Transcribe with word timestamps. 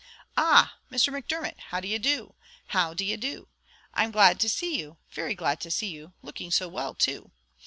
"Ah! 0.35 0.77
Mr. 0.91 1.13
Macdermot, 1.13 1.59
how 1.69 1.79
do 1.79 1.87
you 1.87 1.99
do 1.99 2.33
how 2.69 2.91
d'ye 2.95 3.15
do? 3.17 3.49
I'm 3.93 4.09
glad 4.09 4.39
to 4.39 4.49
see 4.49 4.79
you 4.79 4.97
very 5.11 5.35
glad 5.35 5.61
to 5.61 5.69
see 5.69 5.89
you 5.91 6.13
looking 6.23 6.49
so 6.49 6.67
well 6.67 6.95
too. 6.95 7.29